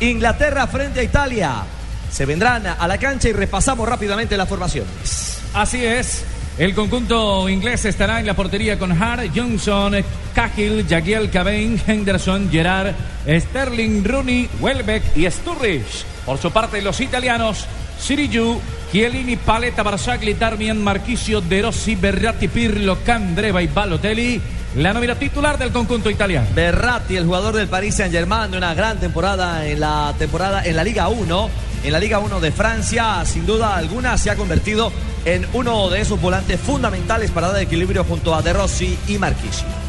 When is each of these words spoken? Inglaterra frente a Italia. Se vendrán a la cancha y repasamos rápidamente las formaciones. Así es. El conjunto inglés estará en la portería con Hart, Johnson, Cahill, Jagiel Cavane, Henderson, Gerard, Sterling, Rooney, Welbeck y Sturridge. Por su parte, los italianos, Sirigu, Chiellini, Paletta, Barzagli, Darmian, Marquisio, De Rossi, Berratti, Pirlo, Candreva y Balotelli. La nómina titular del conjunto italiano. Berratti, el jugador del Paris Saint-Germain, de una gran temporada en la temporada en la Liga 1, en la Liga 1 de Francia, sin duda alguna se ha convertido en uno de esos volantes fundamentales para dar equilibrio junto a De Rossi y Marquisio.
Inglaterra 0.00 0.66
frente 0.66 1.00
a 1.00 1.02
Italia. 1.02 1.62
Se 2.10 2.26
vendrán 2.26 2.66
a 2.66 2.86
la 2.86 2.98
cancha 2.98 3.28
y 3.28 3.32
repasamos 3.32 3.88
rápidamente 3.88 4.36
las 4.36 4.48
formaciones. 4.48 5.40
Así 5.54 5.84
es. 5.84 6.24
El 6.58 6.74
conjunto 6.74 7.48
inglés 7.50 7.84
estará 7.84 8.18
en 8.18 8.26
la 8.26 8.34
portería 8.34 8.78
con 8.78 8.90
Hart, 8.90 9.30
Johnson, 9.34 9.94
Cahill, 10.34 10.86
Jagiel 10.88 11.30
Cavane, 11.30 11.78
Henderson, 11.86 12.50
Gerard, 12.50 12.94
Sterling, 13.28 14.02
Rooney, 14.02 14.48
Welbeck 14.60 15.16
y 15.16 15.30
Sturridge. 15.30 16.04
Por 16.24 16.38
su 16.38 16.50
parte, 16.50 16.80
los 16.80 16.98
italianos, 17.00 17.66
Sirigu, 18.00 18.58
Chiellini, 18.90 19.36
Paletta, 19.36 19.82
Barzagli, 19.82 20.32
Darmian, 20.32 20.82
Marquisio, 20.82 21.42
De 21.42 21.60
Rossi, 21.60 21.94
Berratti, 21.94 22.48
Pirlo, 22.48 22.98
Candreva 23.04 23.60
y 23.60 23.66
Balotelli. 23.66 24.40
La 24.76 24.92
nómina 24.92 25.14
titular 25.14 25.56
del 25.56 25.72
conjunto 25.72 26.10
italiano. 26.10 26.46
Berratti, 26.54 27.16
el 27.16 27.24
jugador 27.24 27.54
del 27.56 27.66
Paris 27.66 27.94
Saint-Germain, 27.94 28.50
de 28.50 28.58
una 28.58 28.74
gran 28.74 29.00
temporada 29.00 29.66
en 29.66 29.80
la 29.80 30.14
temporada 30.18 30.66
en 30.66 30.76
la 30.76 30.84
Liga 30.84 31.08
1, 31.08 31.50
en 31.84 31.92
la 31.92 31.98
Liga 31.98 32.18
1 32.18 32.40
de 32.40 32.52
Francia, 32.52 33.24
sin 33.24 33.46
duda 33.46 33.74
alguna 33.74 34.18
se 34.18 34.30
ha 34.30 34.36
convertido 34.36 34.92
en 35.24 35.46
uno 35.54 35.88
de 35.88 36.02
esos 36.02 36.20
volantes 36.20 36.60
fundamentales 36.60 37.30
para 37.30 37.48
dar 37.48 37.62
equilibrio 37.62 38.04
junto 38.04 38.34
a 38.34 38.42
De 38.42 38.52
Rossi 38.52 38.98
y 39.08 39.16
Marquisio. 39.16 39.85